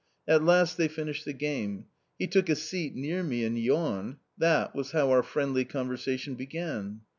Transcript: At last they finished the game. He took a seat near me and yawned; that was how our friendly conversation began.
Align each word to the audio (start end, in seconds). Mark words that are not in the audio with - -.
At 0.27 0.43
last 0.43 0.77
they 0.77 0.87
finished 0.87 1.25
the 1.25 1.31
game. 1.33 1.85
He 2.17 2.25
took 2.25 2.49
a 2.49 2.55
seat 2.55 2.95
near 2.95 3.21
me 3.21 3.45
and 3.45 3.59
yawned; 3.59 4.15
that 4.35 4.73
was 4.73 4.93
how 4.93 5.11
our 5.11 5.21
friendly 5.21 5.63
conversation 5.63 6.33
began. 6.33 7.01